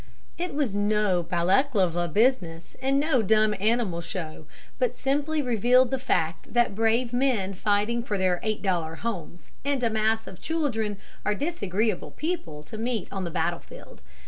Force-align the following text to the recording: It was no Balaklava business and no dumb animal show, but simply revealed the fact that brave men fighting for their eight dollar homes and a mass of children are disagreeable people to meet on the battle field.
It 0.35 0.55
was 0.55 0.75
no 0.75 1.21
Balaklava 1.21 2.07
business 2.11 2.75
and 2.81 2.99
no 2.99 3.21
dumb 3.21 3.53
animal 3.59 4.01
show, 4.01 4.47
but 4.79 4.97
simply 4.97 5.43
revealed 5.43 5.91
the 5.91 5.99
fact 5.99 6.55
that 6.55 6.73
brave 6.73 7.13
men 7.13 7.53
fighting 7.53 8.01
for 8.01 8.17
their 8.17 8.39
eight 8.41 8.63
dollar 8.63 8.95
homes 8.95 9.51
and 9.63 9.83
a 9.83 9.91
mass 9.91 10.25
of 10.25 10.41
children 10.41 10.97
are 11.23 11.35
disagreeable 11.35 12.09
people 12.09 12.63
to 12.63 12.79
meet 12.79 13.09
on 13.13 13.25
the 13.25 13.29
battle 13.29 13.59
field. 13.59 14.01